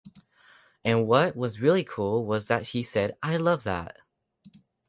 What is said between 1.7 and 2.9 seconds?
cool was that he